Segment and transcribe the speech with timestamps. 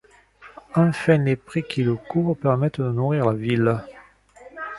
[0.73, 3.77] Enfin les prés qui le couvrent permettaient de nourrir la ville.